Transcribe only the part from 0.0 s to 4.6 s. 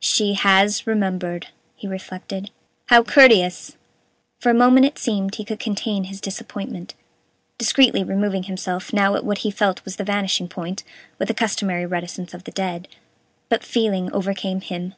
"She has remembered," he reflected; "how courteous!" For a